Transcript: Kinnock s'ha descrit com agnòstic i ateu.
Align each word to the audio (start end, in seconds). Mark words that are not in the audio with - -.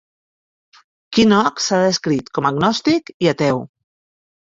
Kinnock 1.17 1.61
s'ha 1.65 1.79
descrit 1.83 2.31
com 2.37 2.47
agnòstic 2.51 3.13
i 3.27 3.31
ateu. 3.33 3.63